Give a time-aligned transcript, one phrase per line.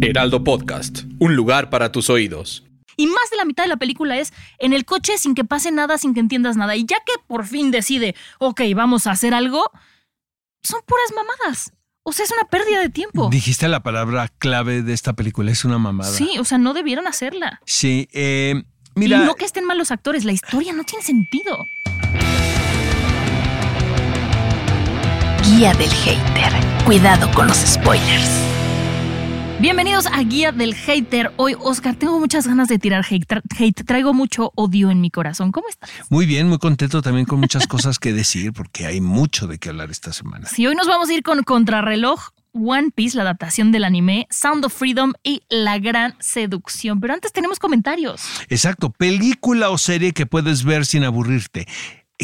[0.00, 2.64] Heraldo Podcast, un lugar para tus oídos.
[2.96, 5.72] Y más de la mitad de la película es en el coche sin que pase
[5.72, 6.76] nada, sin que entiendas nada.
[6.76, 9.64] Y ya que por fin decide, ok, vamos a hacer algo,
[10.62, 11.72] son puras mamadas.
[12.04, 13.28] O sea, es una pérdida de tiempo.
[13.30, 16.10] Dijiste la palabra clave de esta película, es una mamada.
[16.10, 17.60] Sí, o sea, no debieron hacerla.
[17.66, 18.62] Sí, eh,
[18.94, 19.22] mira.
[19.22, 21.58] Y no que estén mal los actores, la historia no tiene sentido.
[25.44, 26.52] Guía del hater.
[26.84, 28.30] Cuidado con los spoilers.
[29.60, 31.32] Bienvenidos a Guía del Hater.
[31.36, 33.26] Hoy, Oscar, tengo muchas ganas de tirar hate.
[33.26, 33.84] Tra- hate.
[33.84, 35.50] Traigo mucho odio en mi corazón.
[35.50, 35.90] ¿Cómo estás?
[36.10, 39.70] Muy bien, muy contento también con muchas cosas que decir, porque hay mucho de qué
[39.70, 40.46] hablar esta semana.
[40.48, 44.64] Sí, hoy nos vamos a ir con Contrarreloj, One Piece, la adaptación del anime, Sound
[44.64, 47.00] of Freedom y La Gran Seducción.
[47.00, 48.22] Pero antes tenemos comentarios.
[48.48, 51.66] Exacto, película o serie que puedes ver sin aburrirte.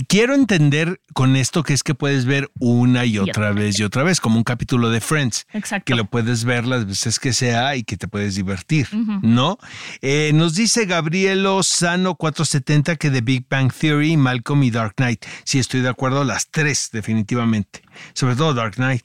[0.08, 4.02] Quiero entender con esto que es que puedes ver una y otra vez y otra
[4.02, 5.46] vez, como un capítulo de Friends.
[5.52, 5.84] Exacto.
[5.84, 8.88] Que lo puedes ver las veces que sea y que te puedes divertir,
[9.22, 9.56] ¿no?
[10.02, 15.24] Eh, nos dice Gabrielo Sano 470 que The Big Bang Theory, Malcolm y Dark Knight.
[15.44, 17.82] Sí, estoy de acuerdo, las tres, definitivamente.
[18.14, 19.04] Sobre todo Dark Knight.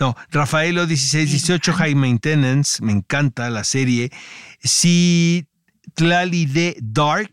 [0.00, 4.10] No, Rafaelo 1618, High Maintenance, me encanta la serie.
[4.60, 5.46] Sí,
[5.94, 7.30] Tlali de Dark,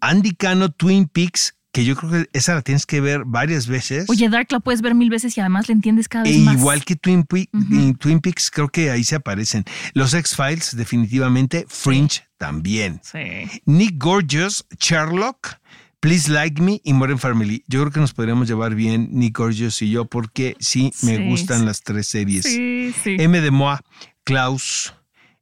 [0.00, 4.06] Andy Cano, Twin Peaks, que yo creo que esa la tienes que ver varias veces.
[4.08, 6.54] Oye, Dark la puedes ver mil veces y además le entiendes cada vez E más.
[6.56, 9.64] igual que Twin, Pe- en Twin Peaks, creo que ahí se aparecen.
[9.92, 11.66] Los X-Files, definitivamente.
[11.68, 13.00] Fringe también.
[13.02, 13.60] Sí.
[13.66, 15.56] Nick Gorgeous, Sherlock,
[16.00, 17.64] Please Like Me y Modern Family.
[17.68, 21.66] Yo creo que nos podríamos llevar bien Nick Gorgeous y yo porque sí me gustan
[21.66, 22.44] las tres series.
[22.44, 23.16] Sí, sí.
[23.18, 23.82] M de Moa,
[24.24, 24.94] Klaus,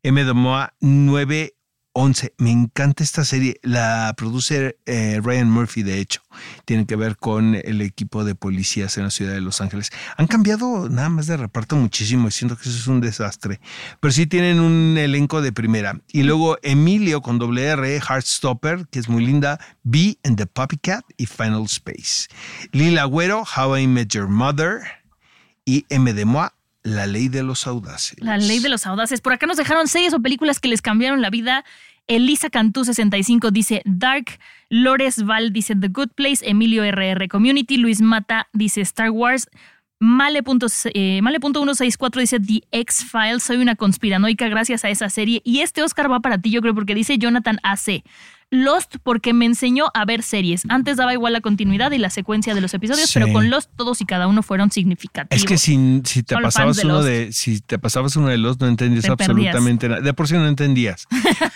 [0.03, 0.75] M de Moa
[1.97, 2.35] 911.
[2.37, 3.59] Me encanta esta serie.
[3.63, 6.21] La produce eh, Ryan Murphy, de hecho.
[6.67, 9.91] Tiene que ver con el equipo de policías en la ciudad de Los Ángeles.
[10.19, 13.61] Han cambiado nada más de reparto muchísimo y siento que eso es un desastre.
[14.01, 16.01] Pero sí tienen un elenco de primera.
[16.13, 21.05] Y luego Emilio con doble R, Heartstopper, que es muy linda, B and the Puppycat
[21.17, 22.29] y Final Space.
[22.73, 24.83] Lila Agüero, How I Met Your Mother
[25.65, 26.56] y M de Moa,
[26.87, 28.17] La Ley de los Audaces.
[28.21, 29.21] La ley de los audaces.
[29.21, 31.65] Por acá nos dejaron series o películas que les cambiaron la vida.
[32.07, 34.39] Elisa Cantú 65 dice Dark,
[34.69, 39.49] Lores Val dice The Good Place, Emilio RR Community, Luis Mata dice Star Wars,
[39.99, 45.43] Male.164 eh, Male.164 dice The X-Files, soy una conspiranoica gracias a esa serie.
[45.45, 48.05] Y este Oscar va para ti, yo creo, porque dice Jonathan AC.
[48.53, 50.63] Lost porque me enseñó a ver series.
[50.69, 53.19] Antes daba igual la continuidad y la secuencia de los episodios, Sí.
[53.19, 55.43] pero con Lost todos y cada uno fueron significativos.
[55.43, 57.07] Es que si, si te pasabas de uno Lost.
[57.09, 60.01] de, si te pasabas uno de los, no entendías Te absolutamente nada.
[60.01, 61.07] De por sí no entendías.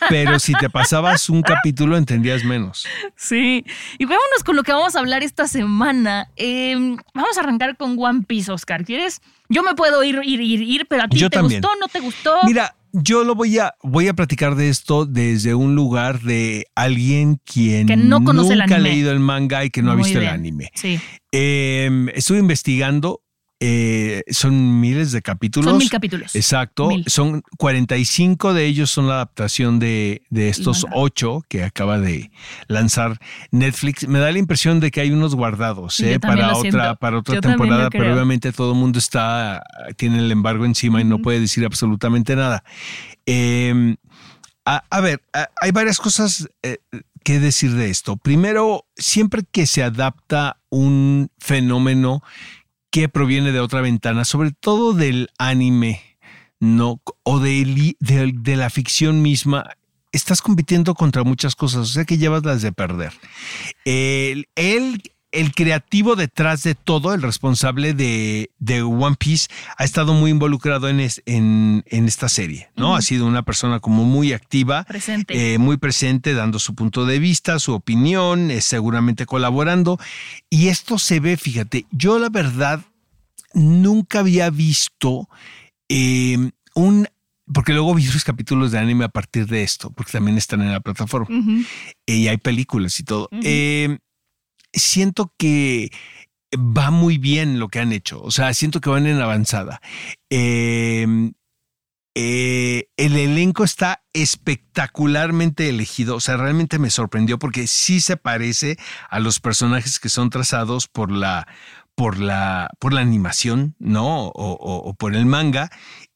[0.09, 2.85] Pero si te pasabas un capítulo, entendías menos.
[3.17, 3.65] Sí,
[3.99, 6.29] y vámonos con lo que vamos a hablar esta semana.
[6.37, 6.75] Eh,
[7.15, 8.85] vamos a arrancar con One Piece, Oscar.
[8.85, 9.21] ¿Quieres?
[9.49, 11.61] Yo me puedo ir, ir, ir, ir, pero a ti Yo te también.
[11.61, 12.35] gustó, no te gustó.
[12.45, 17.41] Mira, yo lo voy a, voy a platicar de esto desde un lugar de alguien
[17.45, 18.91] quien Que no conoce el nunca ha anime.
[18.91, 20.71] leído el manga y que no ha visto el anime.
[20.75, 20.99] Sí,
[21.33, 23.23] Eh, estuve investigando.
[23.63, 25.69] Eh, son miles de capítulos.
[25.71, 26.35] son mil capítulos.
[26.35, 26.89] Exacto.
[26.89, 27.05] Mil.
[27.07, 32.31] Son 45 de ellos son la adaptación de, de estos ocho que acaba de
[32.69, 33.21] lanzar
[33.51, 34.09] Netflix.
[34.09, 36.19] Me da la impresión de que hay unos guardados ¿eh?
[36.19, 39.63] para otra, para otra Yo temporada, pero obviamente todo el mundo está,
[39.97, 42.65] tiene el embargo encima y no puede decir absolutamente nada.
[43.27, 43.95] Eh,
[44.65, 46.79] a, a ver, a- hay varias cosas eh,
[47.25, 48.17] que decir de esto.
[48.17, 52.23] Primero, siempre que se adapta un fenómeno
[52.91, 56.03] que proviene de otra ventana, sobre todo del anime,
[56.59, 59.65] no, o de, de- de la ficción misma,
[60.13, 63.13] estás compitiendo contra muchas cosas, o sea que llevas las de perder.
[63.85, 69.47] El, el, el creativo detrás de todo, el responsable de, de One Piece,
[69.79, 72.97] ha estado muy involucrado en, es- en, en esta serie, ¿no?
[72.97, 75.55] Ha sido una persona como muy activa, Presente.
[75.55, 79.99] eh, muy presente, dando su punto de vista, su opinión, eh, seguramente colaborando.
[80.51, 82.81] Y esto se ve, fíjate, yo la verdad
[83.55, 85.29] nunca había visto
[85.89, 87.09] eh, un...
[87.53, 90.71] Porque luego vi los capítulos de anime a partir de esto, porque también están en
[90.71, 91.37] la plataforma
[92.07, 93.29] eh, y hay películas y todo.
[93.43, 93.99] Eh,
[94.73, 95.91] siento que
[96.55, 98.23] va muy bien lo que han hecho.
[98.23, 99.81] O sea, siento que van en avanzada.
[100.31, 101.33] Eh,
[102.17, 106.17] eh, el elenco está espectacularmente elegido.
[106.17, 108.77] O sea, realmente me sorprendió porque sí se parece
[109.09, 111.47] a los personajes que son trazados por la,
[112.01, 114.29] por la, por la animación, ¿no?
[114.29, 115.71] O, por el manga.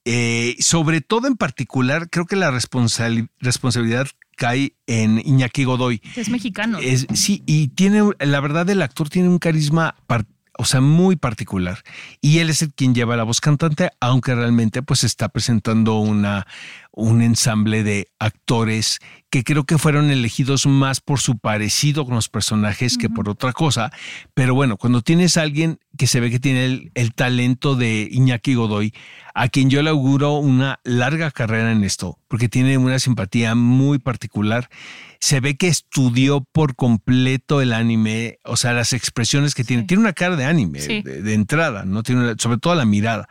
[0.06, 6.00] Eh, sobre todo en particular, creo que la responsabilidad cae en Iñaki Godoy.
[6.16, 6.78] Es mexicano.
[7.12, 9.94] sí, y tiene, la verdad, el actor tiene un carisma
[10.56, 11.82] o sea, muy particular.
[12.22, 16.46] Y él es el quien lleva la voz cantante, aunque realmente pues está presentando una,
[16.96, 19.00] un ensamble de actores
[19.30, 23.52] que creo que fueron elegidos más por su parecido con los personajes que por otra
[23.52, 23.90] cosa.
[24.32, 28.08] Pero bueno, cuando tienes a alguien que se ve que tiene el, el, talento de
[28.10, 28.94] Iñaki Godoy,
[29.34, 33.98] a quien yo le auguro una larga carrera en esto, porque tiene una simpatía muy
[33.98, 34.68] particular,
[35.18, 39.82] se ve que estudió por completo el anime, o sea, las expresiones que tiene.
[39.82, 42.04] Tiene una cara de anime de, entrada, ¿no?
[42.04, 43.28] Tiene sobre todo la mirada.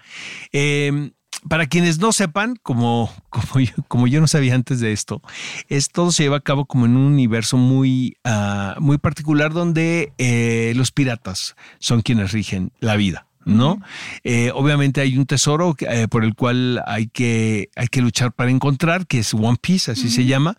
[0.51, 1.11] Eh,
[1.49, 5.21] para quienes no sepan, como, como, yo, como yo no sabía antes de esto,
[5.69, 10.13] es, todo se lleva a cabo como en un universo muy, ah, muy particular donde
[10.17, 13.27] eh, los piratas son quienes rigen la vida.
[13.45, 13.81] ¿no?
[14.23, 18.51] Eh, obviamente hay un tesoro eh, por el cual hay que, hay que luchar para
[18.51, 20.55] encontrar, que es One Piece, así se llama,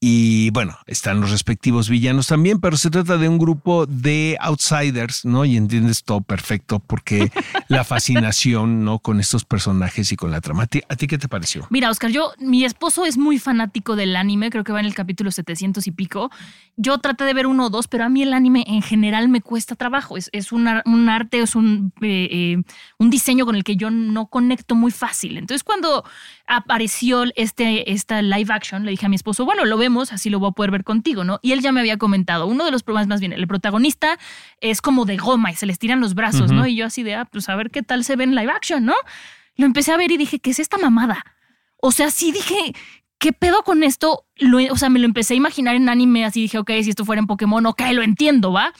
[0.00, 5.24] y bueno, están los respectivos villanos también, pero se trata de un grupo de outsiders,
[5.24, 5.44] ¿no?
[5.44, 7.32] Y entiendes todo perfecto porque
[7.68, 9.00] la fascinación, ¿no?
[9.00, 10.62] Con estos personajes y con la trama.
[10.62, 10.66] ¿A
[10.96, 11.66] ti, qué te pareció?
[11.70, 14.94] Mira, Oscar, yo, mi esposo es muy fanático del anime, creo que va en el
[14.94, 16.30] capítulo 700 y pico.
[16.76, 19.40] Yo traté de ver uno o dos, pero a mí el anime en general me
[19.40, 20.16] cuesta trabajo.
[20.16, 22.62] Es, es un, arte, es un, eh, eh,
[22.98, 25.38] un diseño con el que yo no conecto muy fácil.
[25.38, 26.04] Entonces, cuando
[26.46, 30.38] apareció este, esta live action, le dije a mi esposo, bueno, lo vemos, así lo
[30.38, 31.40] voy a poder ver contigo, ¿no?
[31.42, 34.18] Y él ya me había comentado, uno de los problemas más bien, el protagonista
[34.60, 36.66] es como de goma y se les tiran los brazos, ¿no?
[36.66, 38.84] Y yo así de, ah, pues a ver qué tal se ve en live action,
[38.84, 38.94] ¿no?
[39.56, 41.24] Lo empecé a ver y dije, ¿qué es esta mamada?
[41.78, 42.74] O sea, sí dije,
[43.18, 44.24] ¿qué pedo con esto?
[44.70, 47.20] o sea, me lo empecé a imaginar en anime, así dije, ok, si esto fuera
[47.20, 48.72] en Pokémon, ok, lo entiendo, ¿va?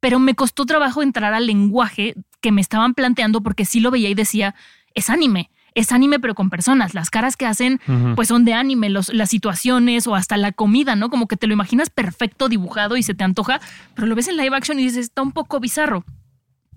[0.00, 4.08] Pero me costó trabajo entrar al lenguaje que me estaban planteando porque sí lo veía
[4.08, 4.54] y decía,
[4.94, 6.94] es anime es anime pero con personas.
[6.94, 7.80] Las caras que hacen
[8.14, 11.10] pues son de anime, los, las situaciones o hasta la comida, ¿no?
[11.10, 13.60] Como que te lo imaginas perfecto dibujado y se te antoja,
[13.94, 16.04] pero lo ves en live action y dices, está un poco bizarro.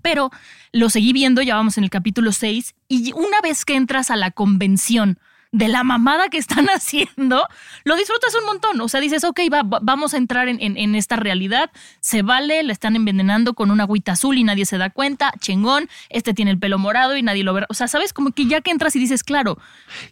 [0.02, 0.30] Pero
[0.72, 4.16] lo seguí viendo, ya vamos en el capítulo 6, y una vez que entras a
[4.16, 5.18] la convención
[5.50, 7.46] de la mamada que están haciendo,
[7.84, 8.80] lo disfrutas un montón.
[8.80, 9.40] O sea, dices, ok,
[9.82, 14.38] vamos a entrar en, esta realidad, se vale, la están envenenando con una agüita azul
[14.38, 17.64] y nadie se da cuenta, chingón, este tiene el pelo morado y nadie lo ve.
[17.68, 18.12] O sea, ¿sabes?
[18.12, 19.58] Como que ya que entras y dices, claro,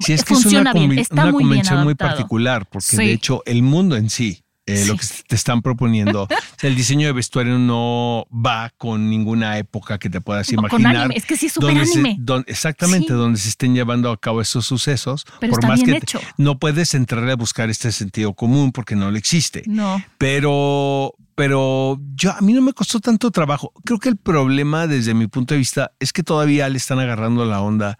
[0.06, 4.11] es que funciona bien, está muy bien muy particular, porque de hecho el mundo en
[4.11, 6.26] sí eh, lo que te están proponiendo.
[6.62, 11.10] el diseño de vestuario no va con ninguna época que te puedas imaginar.
[11.14, 12.18] Es que sí es súper anime.
[12.46, 15.24] exactamente, donde se estén llevando a cabo esos sucesos.
[15.40, 16.00] por más que
[16.36, 19.62] no puedes entrar a buscar este sentido común porque no lo existe.
[19.66, 20.02] No.
[20.18, 23.72] Pero, pero yo a mí no me costó tanto trabajo.
[23.84, 27.44] Creo que el problema desde mi punto de vista es que todavía le están agarrando
[27.44, 27.98] la onda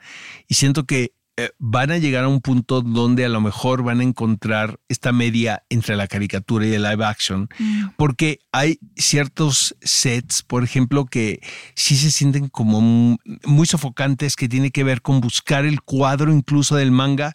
[0.48, 4.00] y siento que eh, van a llegar a un punto donde a lo mejor van
[4.00, 7.88] a encontrar esta media entre la caricatura y el live action, mm.
[7.99, 11.41] porque hay ciertos sets, por ejemplo, que
[11.75, 16.76] sí se sienten como muy sofocantes, que tiene que ver con buscar el cuadro incluso
[16.76, 17.35] del manga.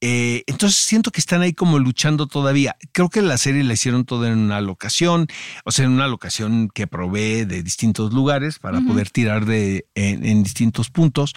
[0.00, 2.76] Eh, entonces siento que están ahí como luchando todavía.
[2.92, 5.26] Creo que la serie la hicieron toda en una locación,
[5.66, 10.42] o sea, en una locación que provee de distintos lugares para poder tirar de, en
[10.42, 11.34] distintos puntos,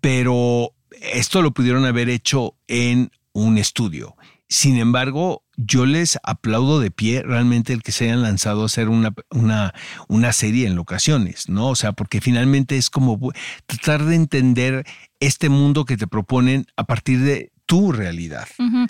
[0.00, 4.16] pero esto lo pudieron haber hecho en un estudio.
[4.48, 8.88] Sin embargo, yo les aplaudo de pie realmente el que se hayan lanzado a hacer
[8.88, 9.74] una, una,
[10.08, 11.68] una serie en locaciones, ¿no?
[11.68, 13.18] O sea, porque finalmente es como
[13.66, 14.84] tratar de entender
[15.20, 18.48] este mundo que te proponen a partir de tu realidad.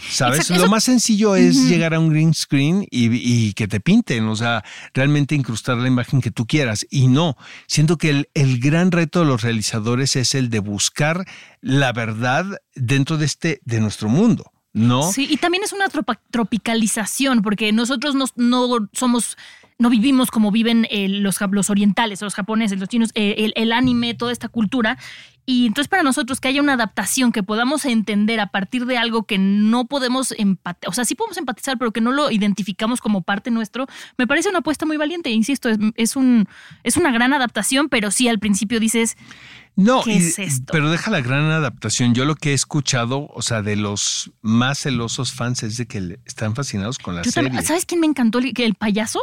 [0.09, 0.49] ¿Sabes?
[0.49, 4.65] Lo más sencillo es llegar a un green screen y, que te pinten, o sea,
[4.95, 6.87] realmente incrustar la imagen que tú quieras.
[6.89, 11.27] Y no, siento que el, el, gran reto de los realizadores es el de buscar
[11.61, 14.51] la verdad dentro de este, de nuestro mundo.
[14.73, 15.13] ¿No?
[15.13, 15.89] Sí, y también es una
[16.31, 19.37] tropicalización, porque nosotros no, no somos
[19.79, 23.73] no vivimos como viven eh, los, los, orientales, los japoneses, los chinos, eh, el, el,
[23.73, 24.97] anime, toda esta cultura.
[25.50, 29.25] Y entonces para nosotros que haya una adaptación que podamos entender a partir de algo
[29.25, 33.23] que no podemos empatizar, o sea, sí podemos empatizar, pero que no lo identificamos como
[33.23, 35.30] parte nuestro, me parece una apuesta muy valiente.
[35.30, 36.47] Insisto, es, es un,
[36.85, 39.16] es una gran adaptación, pero sí al principio dices...
[39.75, 40.73] No, ¿Qué es esto?
[40.73, 42.14] pero deja la gran adaptación.
[42.14, 46.21] Yo lo que he escuchado, o sea, de los más celosos fans es de que
[46.26, 47.61] están fascinados con la serie.
[47.62, 48.38] ¿Sabes quién me encantó?
[48.38, 49.21] ¿El payaso?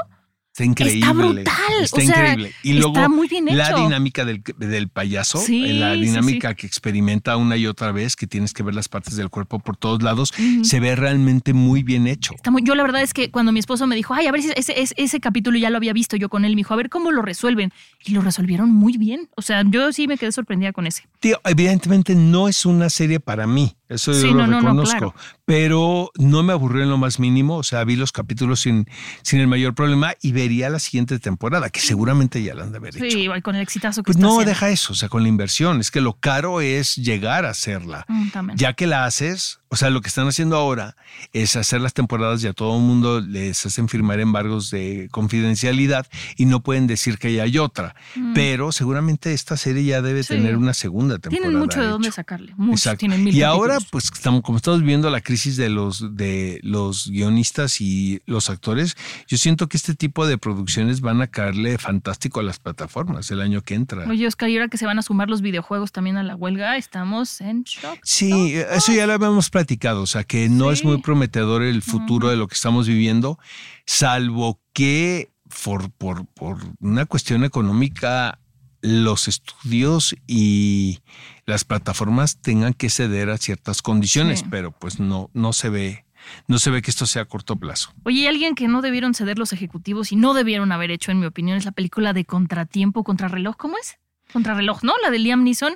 [0.58, 1.00] Está increíble.
[1.02, 1.54] Está brutal.
[1.84, 2.52] Está o sea, increíble.
[2.64, 3.78] Y luego está muy bien la hecho.
[3.84, 8.16] dinámica del, del payaso, Sí, eh, la sí, dinámica que experimenta una y otra vez,
[8.16, 10.34] que tienes que ver las partes del cuerpo por todos lados,
[10.64, 12.34] se ve realmente muy bien hecho.
[12.34, 14.42] Está muy- yo la verdad es que cuando mi esposo me dijo, ay, a ver
[14.42, 16.78] si ese, ese, ese capítulo ya lo había visto yo con él, me dijo, a
[16.78, 17.72] ver cómo lo resuelven.
[18.04, 19.30] Y lo resolvieron muy bien.
[19.36, 21.04] O sea, yo sí me quedé sorprendida con ese.
[21.20, 24.60] Tío, evidentemente no es una serie para mí, eso Sí, yo lo no, no, no,
[24.62, 25.16] reconozco, claro.
[25.46, 28.88] pero no me aburrió en lo más mínimo, o sea, vi los capítulos sin,
[29.22, 32.78] sin el mayor problema y vería la siguiente temporada, que seguramente ya la han de
[32.80, 33.06] haber hecho.
[33.10, 34.50] Sí, igual con el exitazo que Pues está no, haciendo.
[34.50, 38.06] deja eso, o sea, con la inversión, es que lo caro es llegar a hacerla.
[38.08, 38.28] Mm.
[38.56, 40.96] Ya que la haces, o sea, lo que están haciendo ahora
[41.34, 46.08] es hacer las temporadas y a todo el mundo les hacen firmar embargos de confidencialidad
[46.36, 47.96] y no pueden decir que ya hay otra.
[48.34, 50.24] Pero seguramente esta serie ya debe Mm.
[50.24, 50.34] Sí.
[50.34, 51.44] tener una segunda temporada.
[51.44, 51.92] Tienen mucho de hecho.
[51.92, 52.54] dónde sacarle.
[52.58, 52.98] Mucho.
[52.98, 57.10] Tienen mil y ahora, pues, estamos, como estamos viendo la crisis de los, de los
[57.10, 58.96] guionistas y los actores,
[59.28, 63.42] yo siento que este tipo de producciones van a caerle fantástico a las plataformas el
[63.42, 64.08] año que entra.
[64.08, 66.78] Oye, Oscar, y ahora que se van a sumar los videojuegos también a la huelga,
[66.78, 68.00] estamos en shock.
[68.04, 72.30] Sí, eso ya lo habíamos platicado, o sea que no es muy prometedor el futuro
[72.30, 73.40] de lo que estamos viviendo,
[73.86, 75.32] salvo que
[75.64, 78.40] por, por, por una cuestión económica
[78.88, 81.00] los estudios y
[81.46, 84.46] las plataformas tengan que ceder a ciertas condiciones, Sí.
[84.50, 86.06] pero pues no, no se ve,
[86.48, 87.92] no se ve que esto sea a corto plazo.
[88.04, 91.20] Oye, y alguien que no debieron ceder los ejecutivos y no debieron haber hecho, en
[91.20, 93.56] mi opinión, es la película de Contratiempo, Contrarreloj.
[93.58, 93.98] ¿Cómo es?
[94.34, 94.94] Contrarreloj, ¿no?
[95.04, 95.76] La de Liam Neeson.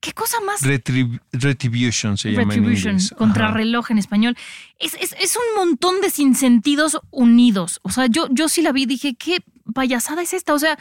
[0.00, 0.62] ¿Qué cosa más?
[0.62, 4.36] Retrib- Retribution se llama Retribution, contrarreloj en español.
[4.80, 7.78] Es, es- es un montón de sinsentidos unidos.
[7.82, 9.44] O sea, yo, yo sí la vi y dije, ¿qué
[9.74, 10.54] payasada es esta?
[10.54, 10.76] O sea,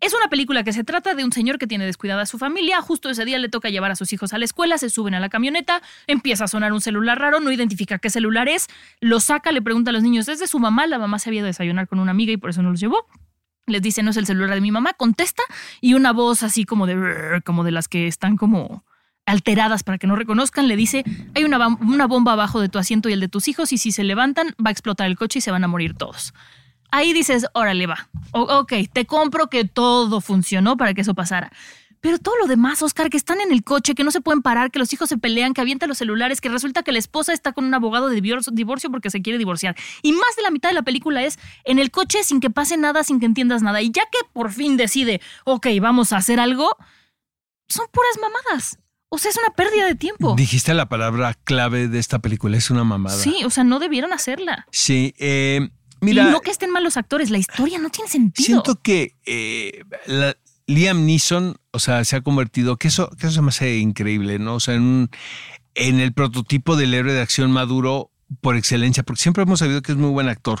[0.00, 2.82] es una película que se trata de un señor que tiene descuidada a su familia.
[2.82, 5.20] Justo ese día le toca llevar a sus hijos a la escuela, se suben a
[5.20, 8.68] la camioneta, empieza a sonar un celular raro, no identifica qué celular es,
[9.00, 10.86] lo saca, le pregunta a los niños, ¿es de su mamá?
[10.86, 13.06] La mamá se había ido desayunar con una amiga y por eso no los llevó.
[13.66, 15.42] Les dice, no es el celular de mi mamá, contesta
[15.80, 18.84] y una voz así como de, como de las que están como
[19.26, 21.02] alteradas para que no reconozcan, le dice,
[21.34, 24.04] hay una bomba abajo de tu asiento y el de tus hijos y si se
[24.04, 26.34] levantan va a explotar el coche y se van a morir todos.
[26.96, 31.50] Ahí dices, órale va, O- ok, te compro que todo funcionó para que eso pasara.
[32.00, 34.70] Pero todo lo demás, Oscar, que están en el coche, que no se pueden parar,
[34.70, 37.52] que los hijos se pelean, que avientan los celulares, que resulta que la esposa está
[37.52, 39.74] con un abogado de divorcio, porque se quiere divorciar.
[40.02, 42.76] Y más de la mitad de la película es en el coche sin que pase
[42.76, 43.80] nada, sin que entiendas nada.
[43.82, 46.76] Y ya que por fin decide, ok, vamos a hacer algo,
[47.68, 48.78] son puras mamadas.
[49.08, 50.34] O sea, es una pérdida de tiempo.
[50.36, 53.16] Dijiste la palabra clave de esta película, es una mamada.
[53.16, 54.66] Sí, o sea, no debieron hacerla.
[54.72, 55.70] Sí, eh,
[56.04, 56.28] mira.
[56.28, 58.46] y no que estén mal los actores, la historia no tiene sentido.
[58.46, 63.34] Siento que eh, la- Liam Neeson, o sea, se ha convertido, que eso, que eso
[63.36, 64.54] se me hace increíble, ¿no?
[64.54, 65.10] O sea, en, un-
[65.74, 69.92] en el prototipo del héroe de acción maduro por excelencia, porque siempre hemos sabido que
[69.92, 70.60] es muy buen actor,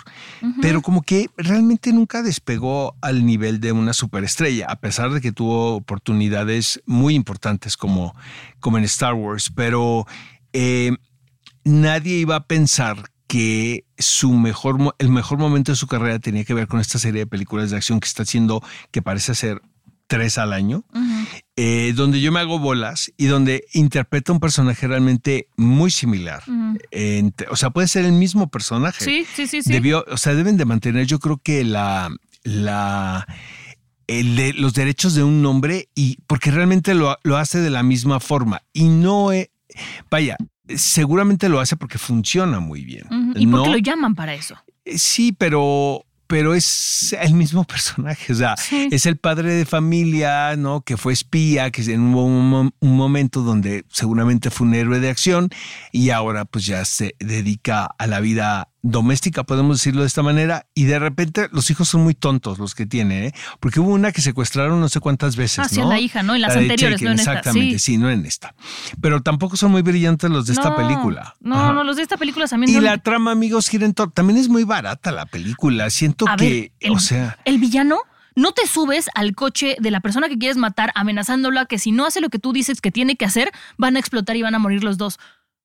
[0.60, 5.32] pero como que realmente nunca despegó al nivel de una superestrella, a pesar de que
[5.32, 8.14] tuvo oportunidades muy importantes como,
[8.60, 10.06] como en Star Wars, pero
[10.52, 10.92] eh,
[11.64, 16.54] nadie iba a pensar que su mejor, el mejor momento de su carrera tenía que
[16.54, 19.62] ver con esta serie de películas de acción que está haciendo, que parece ser
[20.06, 20.84] tres al año,
[21.56, 26.42] eh, donde yo me hago bolas y donde interpreta un personaje realmente muy similar.
[27.50, 29.04] O sea, puede ser el mismo personaje.
[29.04, 29.72] Sí, sí, sí, sí.
[29.72, 33.26] Debió, o sea, deben de mantener, yo creo que la, la,
[34.06, 37.82] el de los derechos de un nombre y porque realmente lo, lo hace de la
[37.82, 39.30] misma forma y no,
[40.10, 40.36] vaya,
[40.76, 43.04] seguramente lo hace porque funciona muy bien.
[43.36, 43.74] Y porque ¿no?
[43.74, 44.56] lo llaman para eso.
[44.84, 48.32] Eh, Sí, pero, pero es el mismo personaje.
[48.32, 48.88] O sea, Sí.
[48.90, 50.80] es el padre de familia, ¿no?
[50.82, 55.10] Que fue espía, que en un, un- un momento donde seguramente fue un héroe de
[55.10, 55.48] acción
[55.92, 60.66] y ahora pues ya se dedica a la vida doméstica, podemos decirlo de esta manera,
[60.74, 63.34] y de repente los hijos son muy tontos los que tiene, ¿eh?
[63.58, 65.88] porque hubo una que secuestraron no sé cuántas veces, Ah, sí, ¿no?
[65.88, 66.34] la hija, ¿no?
[66.34, 67.92] En las La anteriores, no en esta, Exactamente, sí.
[67.92, 67.98] sí.
[67.98, 68.54] no en esta.
[69.00, 71.34] Pero tampoco son muy brillantes los de esta No, película.
[71.40, 71.72] No, Ajá.
[71.72, 74.12] no, los de esta película también Y la trama, amigos, gira en torno.
[74.12, 75.88] También es muy barata la película.
[75.88, 77.98] Siento A que, ver, el, o sea, el villano
[78.36, 82.04] no te subes al coche de la persona que quieres matar amenazándola que si no
[82.04, 84.58] hace lo que tú dices que tiene que hacer, van a explotar y van a
[84.58, 85.18] morir los dos.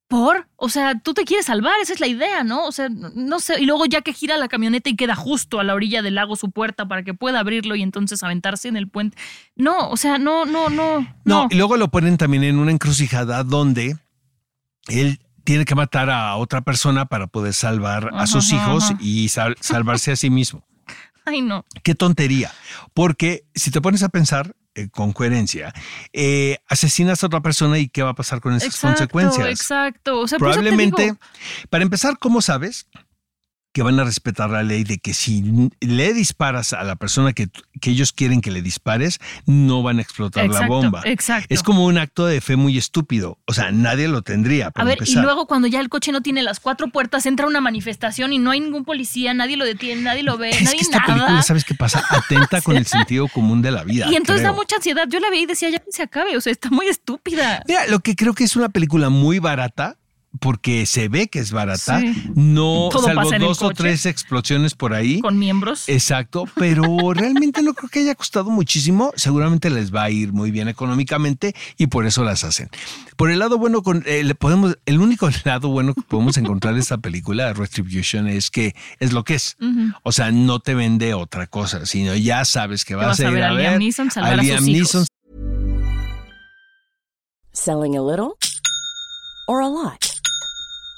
[0.09, 0.47] ¿Por?
[0.55, 2.65] O sea, tú te quieres salvar, esa es la idea, ¿no?
[2.65, 3.61] O sea, no sé.
[3.61, 6.35] Y luego ya que gira la camioneta y queda justo a la orilla del lago
[6.35, 9.15] su puerta para que pueda abrirlo y entonces aventarse en el puente.
[9.55, 11.01] No, o sea, no, no, no.
[11.01, 11.07] no.
[11.25, 13.97] No, Y luego lo ponen también en una encrucijada donde
[14.87, 18.97] él tiene que matar a otra persona para poder salvar a sus Ajá, hijos ajá.
[19.01, 20.63] y sal- salvarse a sí mismo.
[21.29, 21.65] Ay, no.
[21.83, 22.51] Qué tontería.
[22.93, 25.73] Porque si te pones a pensar eh, con coherencia,
[26.13, 29.47] eh, asesinas a otra persona y qué va a pasar con esas Exacto, consecuencias.
[29.49, 30.19] exacto.
[30.19, 31.17] O sea, te Probablemente, digo-
[31.69, 32.87] para empezar, ¿cómo sabes
[33.71, 37.49] que van a respetar la ley de que si le disparas a la persona que,
[37.79, 41.01] que ellos quieren que le dispares, no van a explotar la bomba.
[41.05, 41.53] exacto.
[41.53, 43.37] Es como un acto de fe muy estúpido.
[43.45, 44.71] O sea, nadie lo tendría.
[44.73, 45.21] A ver, empezar.
[45.21, 48.39] y luego cuando ya el coche no tiene las cuatro puertas, entra una manifestación y
[48.39, 51.13] no hay ningún policía, nadie lo detiene, nadie lo ve, Es nadie que esta nada.
[51.13, 52.03] película, ¿sabes qué pasa?
[52.09, 54.07] Atenta con el sentido común de la vida.
[54.11, 55.05] y entonces da mucha ansiedad.
[55.07, 57.63] Yo la veía y decía, ya que se acabe, o sea, está muy estúpida.
[57.67, 59.98] Mira, lo que creo que es una película muy barata,
[60.39, 62.31] porque se ve que es barata, Sí.
[62.35, 65.21] no, Todo salvo dos o tres explosiones por ahí.
[65.21, 65.89] Con miembros.
[65.89, 66.83] Exacto, pero
[67.13, 69.11] realmente no creo que haya costado muchísimo.
[69.15, 72.69] Seguramente les va a ir muy bien económicamente y por eso las hacen.
[73.17, 76.75] Por el lado bueno, con, eh, le podemos, el único lado bueno que podemos encontrar
[76.75, 79.57] de esta película, Retribution, es que es lo que es.
[80.03, 83.31] O sea, no te vende otra cosa, sino ya sabes que vas, vas a ir
[83.31, 84.93] ver a a ver Liam Neeson salvar a a sus Liam hijos.
[84.93, 85.05] Neeson
[87.51, 88.37] Selling a little
[89.47, 90.05] or a lot?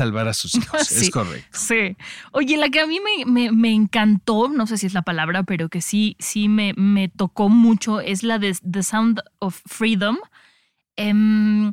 [0.00, 0.80] salvar a sus hijos.
[0.88, 1.58] Sí, Es correcto.
[1.58, 1.96] Sí.
[2.32, 5.42] Oye, la que a mí me, me- me encantó, no sé si es la palabra,
[5.44, 10.16] pero que sí, sí me, me tocó mucho, es la de The Sound of Freedom.
[10.96, 11.72] Em,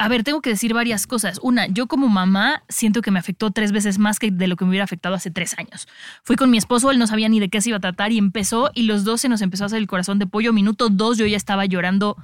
[0.00, 1.40] a ver, tengo que decir varias cosas.
[1.42, 4.64] Una, yo como mamá siento que me afectó tres veces más que de lo que
[4.64, 5.88] me hubiera afectado hace tres años.
[6.22, 8.18] Fui con mi esposo, él no sabía ni de qué se iba a tratar y
[8.18, 10.52] empezó y los dos se nos empezó a hacer el corazón de pollo.
[10.52, 12.16] Minuto dos yo ya estaba llorando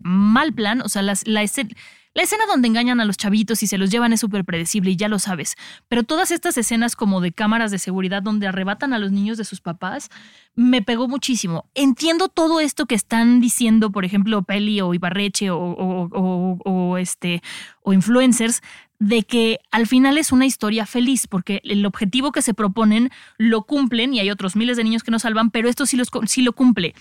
[0.00, 0.82] mal plan.
[0.82, 1.70] O sea, las- la, escena,
[2.14, 4.96] la escena donde engañan a los chavitos y se los llevan es súper predecible y
[4.96, 5.54] ya lo sabes.
[5.88, 9.44] Pero todas estas escenas como de cámaras de seguridad donde arrebatan a los niños de
[9.44, 10.08] sus papás,
[10.56, 11.70] me pegó muchísimo.
[11.74, 17.42] Entiendo todo esto que están diciendo, por ejemplo, Peli o Ibarreche o, o- este,
[17.82, 18.60] o influencers,
[18.98, 23.62] de que al final es una historia feliz, porque el objetivo que se proponen lo
[23.62, 25.96] cumplen y hay otros miles de niños que no salvan, pero esto sí
[26.42, 26.94] lo cumple.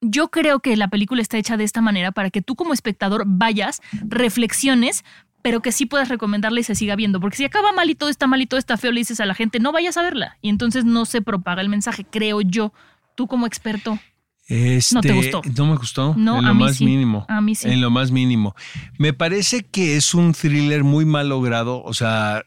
[0.00, 3.24] Yo creo que la película está hecha de esta manera para que tú como espectador
[3.26, 5.04] vayas, reflexiones,
[5.42, 7.20] pero que sí puedas recomendarla y se siga viendo.
[7.20, 9.26] Porque si acaba mal y todo está mal y todo está feo, le dices a
[9.26, 10.36] la gente, no vayas a verla.
[10.42, 12.72] Y entonces no se propaga el mensaje, creo yo.
[13.14, 13.98] Tú como experto.
[14.46, 15.42] Este, ¿No te gustó?
[15.56, 16.14] No me gustó.
[16.16, 16.84] No, en a lo mí más sí.
[16.84, 17.24] mínimo.
[17.28, 17.68] A mí sí.
[17.68, 18.56] En lo más mínimo.
[18.98, 21.82] Me parece que es un thriller muy mal logrado.
[21.84, 22.44] O sea,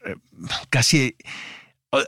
[0.68, 1.16] casi.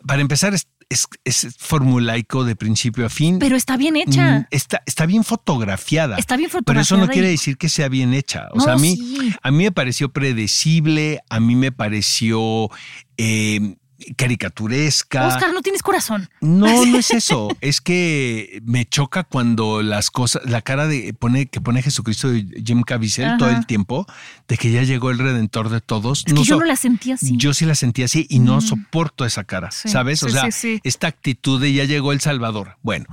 [0.07, 3.39] Para empezar, es, es, es formulaico de principio a fin.
[3.39, 4.41] Pero está bien hecha.
[4.41, 6.17] Mm, Está, está bien fotografiada.
[6.17, 8.49] Está bien Pero eso no fotografiada quiere decir que sea bien hecha.
[8.53, 9.33] O No, sea, a mí, sí.
[9.43, 12.69] a mí me pareció predecible, a mí me pareció
[13.17, 13.77] eh,
[14.17, 15.27] caricaturesca.
[15.29, 16.29] Oscar, no tienes corazón.
[16.41, 17.49] No, no es eso.
[17.61, 22.47] es que me choca cuando las cosas, la cara de pone que pone Jesucristo de
[22.65, 23.39] Jim Caviezel Ajá.
[23.39, 24.07] todo el tiempo,
[24.49, 26.25] de que ya llegó el redentor de todos.
[26.27, 27.37] Es que yo so- no la sentí así.
[27.37, 28.61] Yo sí la sentí así y no Mm.
[28.63, 30.23] soporto esa cara, Sí, ¿sabes?
[30.23, 32.77] O sí, sea, sí, esta actitud de ya llegó el Salvador.
[32.83, 33.07] Bueno,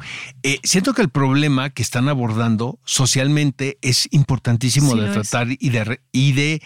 [0.44, 5.14] eh, siento que el problema que están abordando socialmente es importantísimo de es.
[5.14, 6.62] tratar y de, re- y de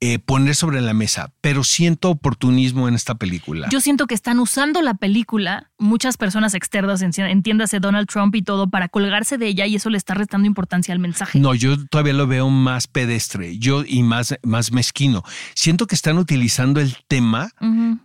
[0.00, 3.68] eh, poner sobre la mesa, pero siento oportunismo en esta película.
[3.70, 8.42] Yo siento que están usando la película, muchas personas externas, en- entiéndase Donald Trump y
[8.42, 11.38] todo, para colgarse de ella y eso le está restando importancia al mensaje.
[11.38, 15.22] No, yo todavía lo veo más pedestre, yo y más, más mezquino.
[15.54, 17.50] Siento que están utilizando el tema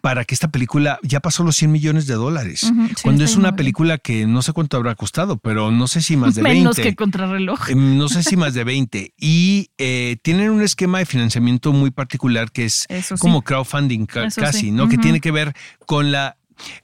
[0.02, 2.60] para que esta película ya pasó los 100 millones de dólares.
[2.62, 2.72] Sí,
[3.04, 6.36] cuando es una película que no sé cuánto habrá costado, pero no sé si más
[6.36, 6.82] de Menos 20.
[6.92, 7.70] que contrarreloj.
[7.70, 9.14] Eh, No sé si más de 20.
[9.18, 13.22] Y eh, tienen un esquema de financiamiento muy particular que es Eso sí.
[13.22, 14.72] como crowdfunding ca- Eso casi, sí.
[14.72, 14.88] ¿no?
[14.90, 15.54] Que tiene que ver
[15.86, 16.38] con la...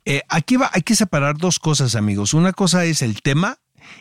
[0.05, 2.33] eh, aquí va, hay que separar dos cosas, amigos.
[2.33, 3.57] Una cosa es el tema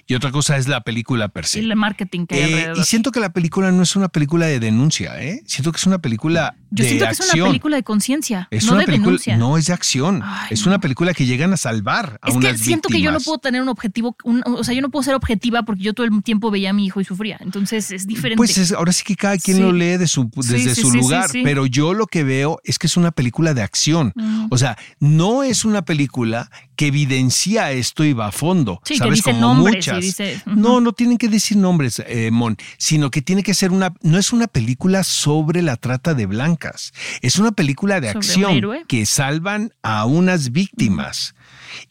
[0.06, 1.60] y otra cosa es la película per se.
[1.60, 2.78] Y el marketing que hay Eh, alrededor.
[2.78, 5.42] y siento que la película no es una película de denuncia, ¿eh?
[5.46, 7.40] Siento que es una película Yo de siento que es acción.
[7.40, 9.36] una película de conciencia, Es no una de película- denuncia.
[9.36, 10.22] No, es de acción.
[10.24, 10.68] Ay, es no.
[10.72, 13.38] una película que llegan a salvar a es que unas siento que yo no puedo
[13.38, 16.22] tener un objetivo, un- o sea, yo no puedo ser objetiva porque yo todo el
[16.22, 17.36] tiempo veía a mi hijo y sufría.
[17.40, 18.36] Entonces es diferente.
[18.36, 19.62] Pues es- ahora sí que cada quien Sí.
[19.62, 22.78] lo lee de su, desde sí, su sí, lugar, pero yo lo que veo es
[22.78, 24.12] que es una película de acción.
[24.16, 24.48] Ujú.
[24.50, 28.80] O sea, no es una película que evidencia esto y va a fondo.
[28.84, 29.14] Sí, que ¿sabes?
[29.16, 30.14] dice Como nombres y.
[30.46, 34.18] No, no tienen que decir nombres, eh, Mon, sino que tiene que ser una, no
[34.18, 39.72] es una película sobre la trata de blancas, es una película de acción que salvan
[39.82, 41.34] a unas víctimas.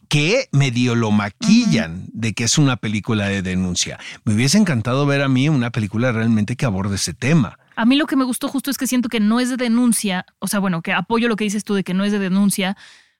[0.09, 3.99] que medio lo maquillan de que es una película de denuncia.
[4.25, 7.59] Me hubiese encantado ver a mí una película realmente que aborde ese tema.
[7.75, 10.25] A mí lo que me gustó justo es que siento que no es de denuncia,
[10.39, 12.75] o sea, bueno, que apoyo lo que dices tú de que no es de denuncia,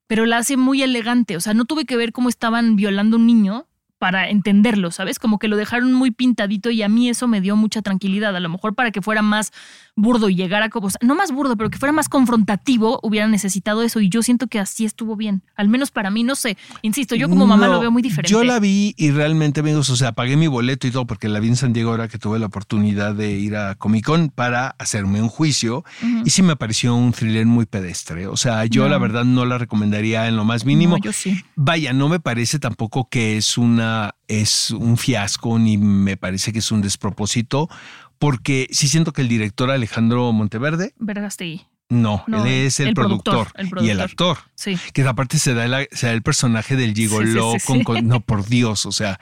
[0.06, 3.20] pero la hace muy elegante, o sea, no tuve que ver cómo estaban violando a
[3.20, 3.69] un niño
[4.00, 5.20] para entenderlo, ¿sabes?
[5.20, 8.40] Como que lo dejaron muy pintadito y a mí eso me dio mucha tranquilidad, a
[8.40, 9.52] lo mejor para que fuera más
[9.96, 13.28] burdo y llegara como, o sea, no más burdo, pero que fuera más confrontativo, hubiera
[13.28, 16.58] necesitado eso y yo siento que así estuvo bien, al menos para mí, no sé,
[16.82, 18.32] insisto, yo como mamá No, lo veo muy diferente.
[18.32, 21.42] Yo la vi y realmente, amigos, o sea, pagué mi boleto y todo porque la
[21.42, 24.70] vi en San Diego ahora que tuve la oportunidad de ir a Comic Con para
[24.80, 25.84] hacerme un juicio
[26.24, 28.28] y sí me pareció un thriller muy pedestre.
[28.28, 28.90] O sea, yo No.
[28.90, 30.96] la verdad no la recomendaría en lo más mínimo.
[30.96, 31.44] No, yo sí.
[31.58, 33.89] Vaya, no me parece tampoco que es una
[34.28, 37.70] es un fiasco ni me parece que es un despropósito
[38.20, 41.66] porque sí siento que el director Alejandro Monteverde Vergastegui.
[41.90, 44.38] No, No, él es el, el productor, productor, el y el actor.
[44.56, 44.78] Sí.
[44.94, 47.84] Que aparte se da, el, se da el personaje del gigoló Sí, sí.
[47.84, 49.20] con- No, por Dios, o sea,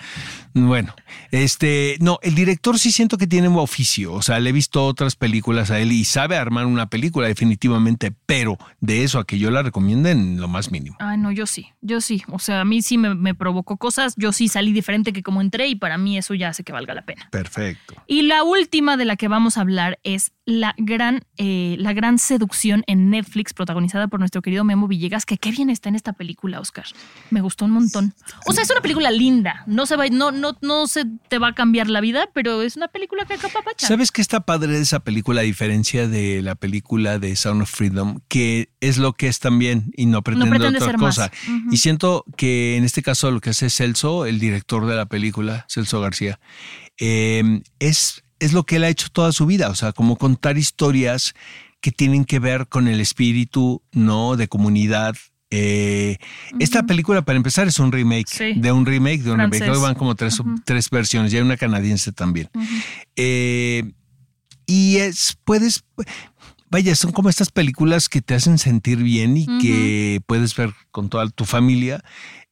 [0.53, 0.93] bueno.
[1.31, 4.13] Este, no, el director sí siento que tiene un oficio.
[4.13, 8.13] O sea, le he visto otras películas a él y sabe armar una película definitivamente,
[8.25, 10.97] pero de eso a que yo la recomiende en lo más mínimo.
[10.99, 12.23] Ay, no, yo sí, yo sí.
[12.29, 15.41] O sea, a mí sí me, me provocó cosas, yo sí salí diferente que como
[15.41, 17.27] entré y para mí eso ya hace que valga la pena.
[17.31, 17.95] Perfecto.
[18.07, 22.17] Y la última de la que vamos a hablar es la gran, eh, la gran
[22.17, 26.13] seducción en Netflix, protagonizada por nuestro querido Memo Villegas, que qué bien está en esta
[26.13, 26.85] película, Oscar.
[27.31, 28.13] Me gustó un montón.
[28.45, 29.63] O sea, es una película linda.
[29.67, 32.77] No se va, no, no, no se te va a cambiar la vida, pero es
[32.77, 33.87] una película que acapapacha.
[33.87, 37.69] ¿Sabes qué está padre de esa película a diferencia de la película de Sound of
[37.69, 38.21] Freedom?
[38.29, 41.15] Que es lo que es también y no pretende, pretende otra ser más.
[41.17, 41.31] cosa.
[41.69, 45.65] Y siento que en este caso lo que hace Celso, el director de la película,
[45.67, 46.39] Celso García,
[46.99, 49.69] eh, es, es lo que él ha hecho toda su vida.
[49.69, 51.33] O sea, como contar historias
[51.81, 54.35] que tienen que ver con el espíritu, ¿no?
[54.35, 55.15] De comunidad.
[55.49, 56.17] Eh,
[56.59, 58.53] Esta película, para empezar, es un remake Sí.
[58.59, 59.57] de un remake de un remake.
[59.59, 59.77] Francés.
[59.77, 61.31] Que van como tres, tres versiones.
[61.31, 62.49] Y hay una canadiense también.
[63.15, 63.91] Eh,
[64.65, 65.83] y es, puedes,
[66.69, 71.09] vaya, son como estas películas que te hacen sentir bien y que puedes ver con
[71.09, 72.03] toda tu familia.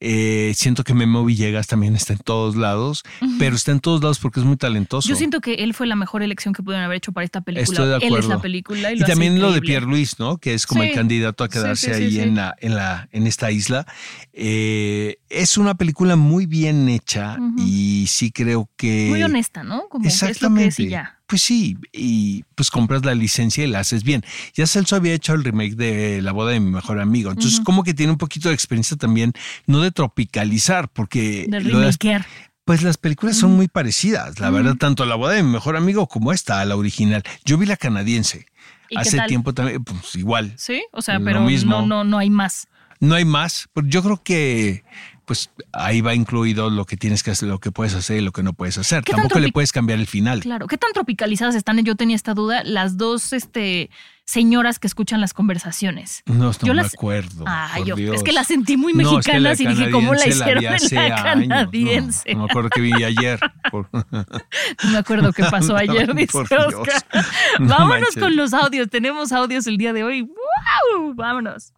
[0.01, 3.03] Eh, siento que Memo Villegas también está en todos lados,
[3.39, 5.07] pero está en todos lados porque es muy talentoso.
[5.07, 7.63] Yo siento que él fue la mejor elección que pudieron haber hecho para esta película.
[7.63, 8.29] Estoy de Él es acuerdo.
[8.29, 9.61] la película y, Y lo hace también lo de.
[9.61, 10.37] Pierre Luis, ¿no?
[10.37, 10.89] Que es como Sí.
[10.89, 13.87] el candidato a quedarse sí, sí, ahí en la, en la, en esta isla.
[14.33, 19.07] Eh, es una película muy bien hecha y sí creo que.
[19.09, 19.87] Muy honesta, ¿no?
[19.89, 20.67] Como que es lo que Exactamente.
[20.69, 21.14] es y ya.
[21.27, 24.23] Pues sí, y pues compras la licencia y la haces bien.
[24.53, 27.31] Ya Celso había hecho el remake de La boda de mi mejor amigo.
[27.31, 29.33] Entonces, como que tiene un poquito de experiencia también,
[29.65, 32.27] no de tropicalizar, porque De lo remakear.
[32.63, 36.07] pues las películas son muy parecidas, la verdad, tanto La boda de mi mejor amigo
[36.07, 37.23] como esta, la original.
[37.43, 38.45] Yo vi la canadiense.
[38.89, 40.53] ¿Y qué Hace tiempo también, pues igual.
[40.57, 41.81] Sí, o sea, pero mismo.
[41.81, 42.67] no, no, no hay más.
[42.99, 43.67] No hay más.
[43.73, 44.83] pero Yo creo que
[45.25, 48.31] pues ahí va incluido lo que tienes que hacer, lo que puedes hacer y lo
[48.31, 49.03] que no puedes hacer.
[49.03, 50.41] ¿Qué tan Tampoco le puedes cambiar el final.
[50.41, 50.67] Claro.
[50.67, 51.83] ¿Qué tan tropicalizadas están?
[51.83, 52.63] Yo tenía esta duda.
[52.63, 53.89] Las dos este,
[54.23, 56.21] señoras que escuchan las conversaciones.
[56.25, 57.43] No, no Yo me las- acuerdo.
[57.85, 60.59] Yo, es que las sentí muy No, es que mexicanas y dije, ¿cómo la hicieron
[60.61, 61.21] vi en la años.
[61.23, 62.33] canadiense?
[62.33, 63.39] No, no me acuerdo que vi ayer.
[63.71, 63.89] Por-
[64.83, 66.37] No me acuerdo qué pasó ayer, dice.
[66.37, 67.05] Oscar.
[67.59, 68.21] No Vámonos manches.
[68.23, 68.89] con los audios.
[68.89, 70.21] Tenemos audios el día de hoy.
[70.21, 71.13] ¡Wow!
[71.15, 71.71] Vámonos.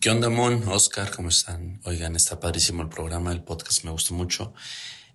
[0.00, 0.62] ¿Qué onda, Mon?
[0.68, 1.80] Oscar, ¿cómo están?
[1.82, 4.54] Oigan, está padrísimo el programa, el podcast me gustó mucho.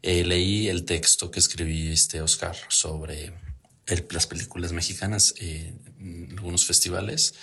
[0.02, 3.34] Eh, leí el texto que escribí este Oscar sobre
[4.12, 5.74] las películas mexicanas eh,
[6.32, 7.34] algunos festivales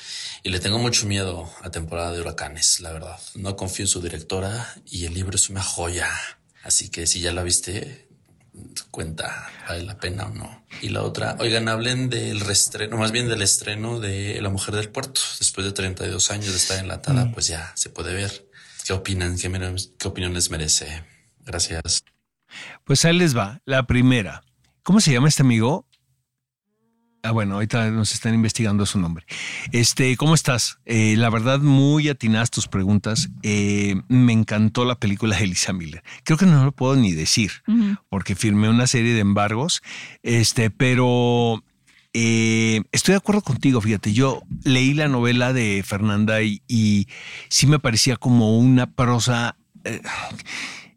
[0.42, 3.18] y le tengo mucho miedo a temporada de huracanes, la verdad.
[3.36, 6.10] No confío en su directora y el libro es una joya.
[6.62, 8.09] Así que si ya la viste,
[8.90, 10.64] cuenta, vale la pena o no.
[10.82, 14.88] Y la otra, oigan, hablen del reestreno, más bien del estreno de La Mujer del
[14.88, 15.20] Puerto.
[15.38, 18.46] Después de 32 años de estar enlatada, pues ya se puede ver.
[18.86, 19.36] ¿Qué opinan?
[19.38, 21.04] ¿Qué, mere- qué opinión les merece?
[21.44, 22.04] Gracias.
[22.84, 23.60] Pues ahí les va.
[23.64, 24.42] La primera.
[24.82, 25.86] ¿Cómo se llama este amigo?
[27.22, 29.26] Ah, bueno, ahorita nos están investigando su nombre.
[29.72, 30.78] Este, ¿cómo estás?
[30.86, 33.28] Eh, la verdad, muy atinadas tus preguntas.
[33.42, 36.02] Eh, me encantó la película de Elisa Miller.
[36.24, 37.52] Creo que no lo puedo ni decir,
[38.08, 39.82] porque firmé una serie de embargos.
[40.22, 41.62] Este, pero
[42.14, 47.06] eh, estoy de acuerdo contigo, fíjate, yo leí la novela de Fernanda y, y
[47.50, 49.56] sí me parecía como una prosa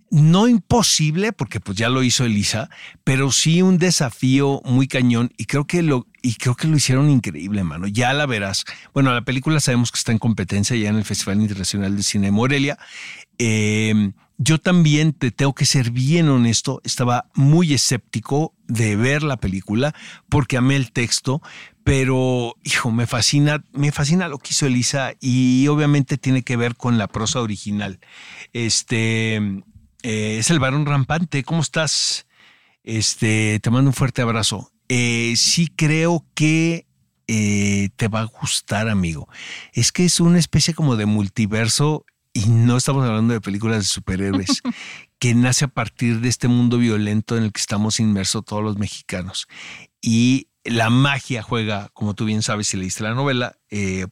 [0.09, 2.69] no imposible, porque pues ya lo hizo Elisa,
[3.03, 7.09] pero sí un desafío muy cañón y creo que lo, y creo que lo hicieron
[7.09, 7.85] increíble, mano.
[7.85, 8.63] Ya la verás.
[8.93, 12.27] Bueno, la película sabemos que está en competencia ya en el Festival Internacional de Cine
[12.27, 12.79] de Morelia.
[13.37, 19.35] Em, yo también te tengo que ser bien honesto, estaba muy escéptico de ver la
[19.35, 19.93] película
[20.29, 21.41] porque amé el texto,
[21.83, 26.77] pero hijo, me fascina, me fascina lo que hizo Elisa y obviamente tiene que ver
[26.77, 27.99] con la prosa original.
[28.53, 29.35] Este,
[30.03, 31.43] eh, es el varón rampante.
[31.43, 32.27] ¿Cómo estás?
[32.83, 34.72] Este, te mando un fuerte abrazo.
[34.89, 36.85] Eh, sí creo que
[37.27, 39.27] eh, te va a gustar, amigo.
[39.73, 43.83] Es que es una especie como de multiverso y no estamos hablando de películas de
[43.83, 44.61] superhéroes,
[45.19, 48.77] que nace a partir de este mundo violento en el que estamos inmersos todos los
[48.77, 49.47] mexicanos.
[50.01, 53.57] Y la magia juega, como tú bien sabes si leíste la novela,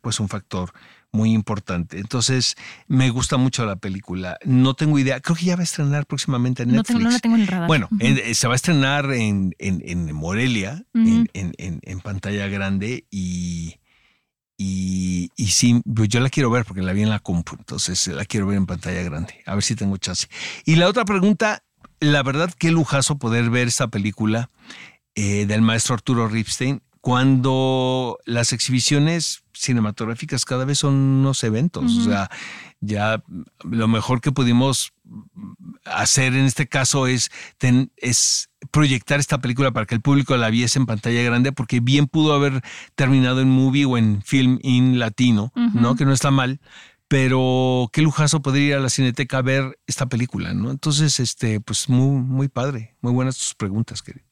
[0.02, 0.74] pues un factor
[1.12, 2.00] muy importante.
[2.00, 2.56] Entonces,
[2.88, 4.38] me gusta mucho la película.
[4.46, 7.00] No tengo idea, creo que ya va a estrenar próximamente en Netflix.
[7.00, 7.68] No, no la tengo en el radar.
[7.68, 13.76] Bueno, eh, se va a estrenar en, en, Morelia, en, en, pantalla grande y,
[14.58, 18.26] y, y, sí, yo la quiero ver porque la vi en la compu, entonces la
[18.26, 19.42] quiero ver en pantalla grande.
[19.46, 20.28] A ver si tengo chance.
[20.66, 21.64] Y la otra pregunta,
[22.00, 24.50] la verdad, qué lujazo poder ver esta película
[25.16, 31.98] eh, del maestro Arturo Ripstein cuando las exhibiciones cinematográficas cada vez son unos eventos.
[31.98, 32.30] O sea,
[32.80, 33.24] ya
[33.64, 34.94] lo mejor que pudimos
[35.86, 37.32] hacer en este caso es,
[37.98, 42.08] es proyectar esta película para que el público la viese en pantalla grande, porque bien
[42.08, 42.62] pudo haber
[42.96, 45.96] terminado en movie o en film in latino, ¿no?
[45.96, 46.62] Que no está mal.
[47.08, 50.72] Pero qué lujazo poder ir a la cineteca a ver esta película, ¿no?
[50.72, 52.96] Entonces, este, pues muy, muy padre.
[53.02, 54.31] Muy buenas tus preguntas, querido.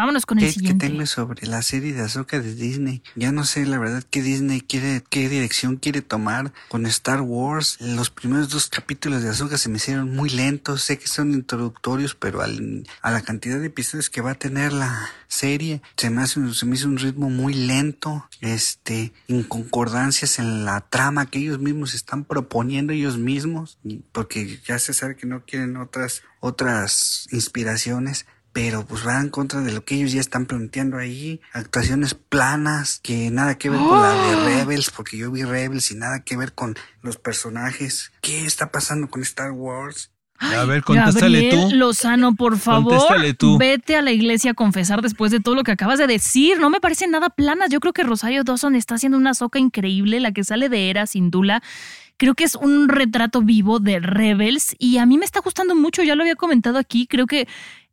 [0.00, 0.86] Vámonos con el siguiente.
[0.86, 3.02] Que tengo sobre la serie de Azoka de Disney.
[3.16, 7.76] Ya no sé la verdad qué Disney quiere, qué dirección quiere tomar con Star Wars.
[7.82, 10.84] Los primeros dos capítulos de Azoka se me hicieron muy lentos.
[10.84, 14.72] Sé que son introductorios, pero al, a la cantidad de episodios que va a tener
[14.72, 18.26] la serie, se me hace, se me hizo un ritmo muy lento.
[18.40, 23.76] Este, inconcordancias en la trama que ellos mismos están proponiendo ellos mismos.
[24.12, 29.60] Porque ya se sabe que no quieren otras, otras inspiraciones pero pues va en contra
[29.60, 31.40] de lo que ellos ya están planteando ahí.
[31.52, 34.44] Actuaciones planas, que nada que ver con la de ¡Oh!
[34.44, 38.12] Rebels, porque yo vi Rebels y nada que ver con los personajes.
[38.20, 40.10] ¿Qué está pasando con Star Wars?
[40.40, 43.58] a ver, contéstale Gabriel Lozano, por favor, tú.
[43.58, 46.58] vete a la iglesia a confesar después de todo lo que acabas de decir.
[46.58, 47.68] No me parece nada planas.
[47.68, 51.06] Yo creo que Rosario Dawson está haciendo una soca increíble, la que sale de Era
[51.06, 51.62] sin Dula.
[52.16, 56.02] Creo que es un retrato vivo de Rebels y a mí me está gustando mucho,
[56.02, 57.48] ya lo había comentado aquí, creo que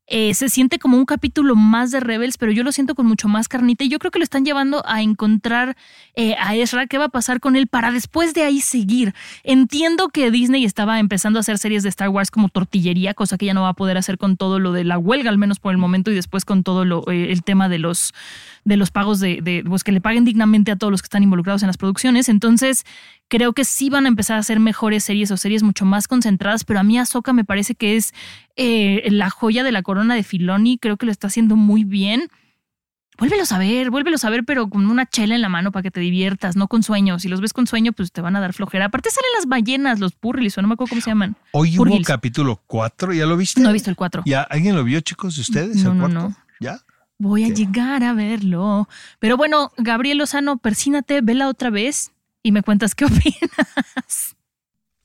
[0.08, 3.28] eh, se siente como un capítulo más de Rebels, pero yo lo siento con mucho
[3.28, 5.76] más carnita y yo creo que lo están llevando a encontrar
[6.16, 9.14] eh, a Ezra qué va a pasar con él para después de ahí seguir.
[9.44, 13.46] Entiendo que Disney estaba empezando a hacer series de Star Wars como tortillería, cosa que
[13.46, 15.72] ya no va a poder hacer con todo lo de la huelga, al menos por
[15.72, 18.14] el momento, y después con todo lo, eh, el tema de los,
[18.68, 21.24] de los pagos de, de pues que le paguen dignamente a todos los que están
[21.24, 22.28] involucrados en las producciones.
[22.28, 22.86] Entonces,
[23.30, 26.66] creo que sí van a empezar a hacer mejores series o series mucho más concentradas,
[26.66, 28.14] pero a mí Ahsoka me parece que es
[28.58, 32.28] eh, la joya de la corona de Filoni, creo que lo está haciendo muy bien.
[33.18, 35.90] Vuélvelos a ver, vuélvelos a ver, pero con una chela en la mano para que
[35.90, 37.20] te diviertas, no con sueño.
[37.20, 38.86] Si los ves con sueño, pues te van a dar flojera.
[38.86, 41.36] Aparte salen las ballenas, los purris, o no me acuerdo cómo se llaman.
[41.54, 43.62] Hoy hubo capítulo 4, ¿ya lo viste?
[43.62, 44.24] No he visto el 4.
[44.26, 45.84] ¿Ya alguien lo vio, chicos, de ustedes?
[45.84, 46.36] No, el no, no.
[47.20, 48.88] Voy a llegar a verlo.
[49.20, 52.12] Pero bueno, Gabriel Lozano, persínate, vela otra vez
[52.44, 54.36] y me cuentas qué opinas.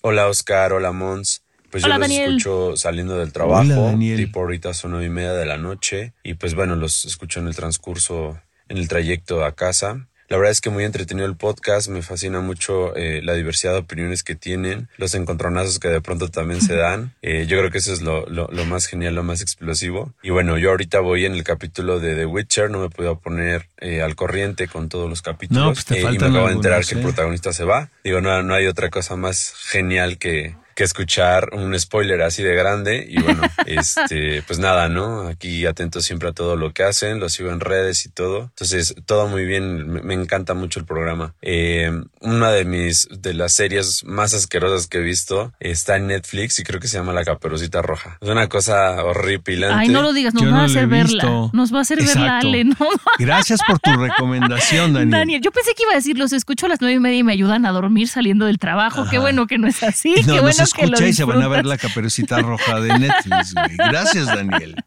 [0.03, 1.43] Hola Oscar, hola Mons.
[1.71, 5.57] Pues yo los escucho saliendo del trabajo, tipo ahorita son nueve y media de la
[5.57, 10.07] noche, y pues bueno, los escucho en el transcurso, en el trayecto a casa.
[10.33, 13.81] La verdad es que muy entretenido el podcast, me fascina mucho eh, la diversidad de
[13.81, 17.13] opiniones que tienen, los encontronazos que de pronto también se dan.
[17.21, 20.15] Eh, yo creo que eso es lo, lo, más genial, lo más explosivo.
[20.23, 23.69] Y bueno, yo ahorita voy en el capítulo de The Witcher, no me puedo poner
[23.77, 25.65] eh, al corriente con todos los capítulos.
[25.65, 27.91] No, pues te y me acabo de enterar que el protagonista se va.
[28.03, 32.55] Digo, no, no hay otra cosa más genial que que escuchar un spoiler así de
[32.55, 33.07] grande.
[33.09, 35.29] Y bueno, este, pues nada, ¿no?
[35.29, 38.45] Aquí atento siempre a todo lo que hacen, lo sigo en redes y todo.
[38.45, 41.35] Entonces, todo muy bien, me, encanta mucho el programa.
[41.43, 46.59] Eh, una de mis, de las series más asquerosas que he visto está en Netflix
[46.59, 48.19] y creo que se llama La Caperucita Roja.
[48.21, 49.77] Es una cosa horripilante.
[49.79, 51.51] Ay, no lo digas, nos va a hacer verla.
[51.53, 52.77] Nos va a hacer verla, Ale, ¿no?
[53.19, 55.11] Gracias por tu recomendación, Daniel.
[55.11, 57.23] Daniel, yo pensé que iba a decir, los escucho a las nueve y media y
[57.23, 59.07] me ayudan a dormir saliendo del trabajo.
[59.11, 60.15] Qué bueno que no es así.
[60.25, 63.77] Qué bueno lo y se van a ver la caperucita roja de Netflix, güey.
[63.77, 64.77] Gracias, Daniel.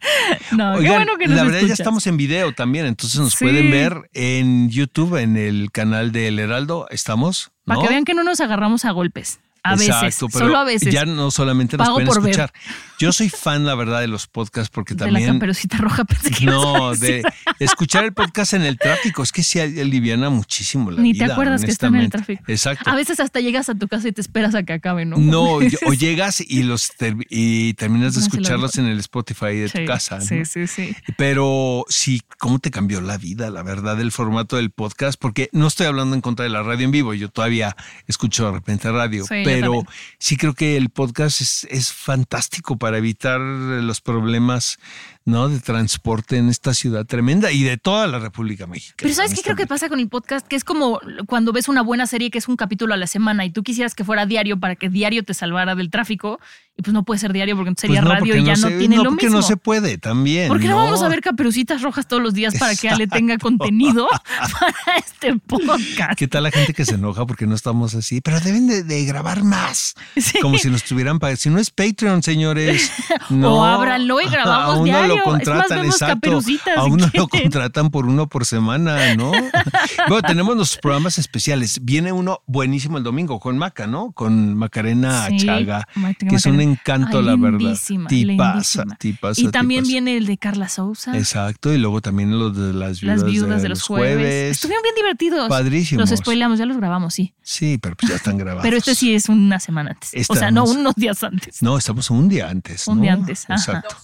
[0.51, 3.71] No, qué bueno que nos La verdad ya estamos en video también, entonces nos pueden
[3.71, 6.87] ver en YouTube, en el canal de El Heraldo.
[6.89, 7.51] ¿Estamos?
[7.65, 9.39] Para que vean que no nos agarramos a golpes.
[9.65, 10.93] A veces, solo a veces.
[10.93, 12.53] Ya no solamente nos pueden escuchar.
[12.99, 15.21] Yo soy fan, la verdad, de los podcasts porque también.
[15.21, 17.23] De la caperucita roja, pensé que No, de
[17.59, 19.23] escuchar el podcast en el tráfico.
[19.23, 21.25] Es que sí aliviana muchísimo la Ni vida.
[21.25, 22.43] Ni te acuerdas que está en el tráfico.
[22.47, 22.89] Exacto.
[22.89, 25.17] A veces hasta llegas a tu casa y te esperas a que acabe, ¿no?
[25.17, 26.91] No, o llegas y los
[27.29, 30.21] y terminas de escucharlos en el Spotify de tu casa.
[30.21, 30.95] Sí, sí, sí.
[31.17, 35.19] Pero sí, ¿cómo te cambió la vida, la verdad, el formato del podcast?
[35.19, 37.13] Porque no estoy hablando en contra de la radio en vivo.
[37.13, 37.75] Yo todavía
[38.07, 39.25] escucho de repente radio.
[39.27, 39.83] pero pero
[40.19, 44.77] sí creo que el podcast es, es fantástico para evitar los problemas
[45.25, 45.49] ¿no?
[45.49, 48.97] De transporte en esta ciudad tremenda y de toda la República Mexicana.
[48.97, 50.47] Pero ¿sabes qué creo que pasa con el podcast?
[50.47, 53.43] Que es como cuando ves una buena serie que es un capítulo a la semana
[53.43, 56.39] y tú quisieras que fuera diario para que diario te salvara del tráfico
[56.77, 59.05] y pues no puede ser diario porque sería pues radio y ya no, tiene lo
[59.05, 60.49] porque no se puede también.
[60.49, 63.37] ¿Por qué no, vamos a ver caperucitas rojas todos los días para que Ale tenga
[63.37, 64.07] contenido
[64.59, 66.19] para este podcast?
[66.19, 68.19] ¿Qué tal la gente que se enoja porque no estamos así?
[68.19, 69.95] Pero deben de, grabar más.
[70.41, 71.19] Como si nos tuvieran.
[71.37, 72.91] Si no es Patreon, señores.
[73.29, 76.39] No, o ábranlo y grabamos diario lo contratan, exacto.
[76.75, 79.31] A uno lo contratan por uno por semana, ¿no?
[80.07, 81.79] bueno, tenemos los programas especiales.
[81.83, 84.11] Viene uno buenísimo el domingo con Maca, ¿no?
[84.11, 85.87] Con Macarena Chaga,
[86.19, 87.77] que es un encanto, la verdad.
[88.07, 89.41] Tipaza, tipaza.
[89.41, 91.17] Y también viene el de Carla Sousa.
[91.17, 94.51] Exacto, y luego también los de las viudas, de, los jueves.
[94.51, 95.49] Estuvieron bien divertidos.
[95.49, 96.09] Padrísimos.
[96.09, 97.33] Los spoilamos, ya los grabamos, sí.
[97.41, 98.63] Sí, pero pues ya están grabados.
[98.63, 100.29] pero este sí es una semana antes.
[100.29, 101.61] o sea, no unos días antes.
[101.61, 102.87] No, estamos un día antes.
[102.87, 103.45] Un día antes.
[103.49, 103.95] Exacto.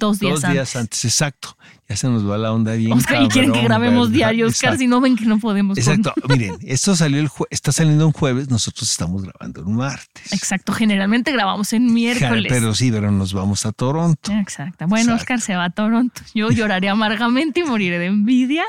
[0.00, 1.04] Dos días Dos días antes.
[1.04, 1.56] exacto.
[1.90, 2.92] Ya se nos va la onda bien.
[2.92, 5.76] Oscar, y quieren que grabemos diario, Oscar, si no ven que no podemos.
[5.76, 6.14] Exacto.
[6.28, 10.32] Miren, esto salió el está saliendo un jueves, nosotros estamos grabando un martes.
[10.32, 10.72] Exacto.
[10.72, 12.46] Generalmente grabamos en miércoles.
[12.48, 14.30] Pero sí, pero nos vamos a Toronto.
[14.32, 14.86] Exacto.
[14.86, 16.22] Bueno, Oscar se va a Toronto.
[16.32, 18.64] Yo lloraré amargamente y moriré de envidia.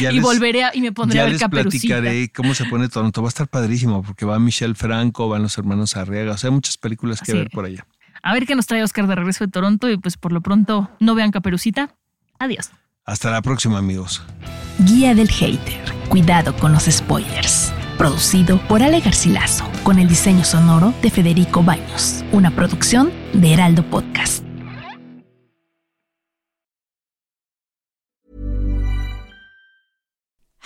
[0.00, 3.22] y volveré y me pondré ya a ver les platicaré cómo se pone Toronto.
[3.22, 6.32] Va a estar padrísimo porque va Michelle Franco, van los hermanos Arriaga.
[6.32, 7.86] O sea, hay muchas películas que ver por allá.
[8.28, 10.90] A ver qué nos trae Oscar de regreso de Toronto y pues por lo pronto
[11.00, 11.94] no vean Caperucita.
[12.38, 12.68] Adiós.
[13.06, 14.22] Hasta la próxima amigos.
[14.80, 15.80] Guía del Hater.
[16.10, 17.72] Cuidado con los spoilers.
[17.96, 22.22] Producido por Ale Garcilaso, con el diseño sonoro de Federico Baños.
[22.30, 24.47] Una producción de Heraldo Podcast.